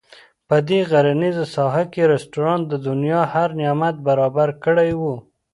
[0.47, 5.15] په دې غرنیزه ساحه کې رسټورانټ د دنیا هر نعمت برابر کړی وو.